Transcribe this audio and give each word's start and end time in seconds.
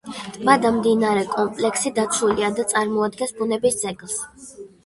ტბა 0.35 0.53
და 0.61 0.71
მიმდებარე 0.77 1.25
კომპლექსი 1.33 1.93
დაცულია 1.99 2.51
და 2.61 2.67
წარმოადგენს 2.73 3.37
ბუნების 3.43 3.81
ძეგლს. 3.85 4.21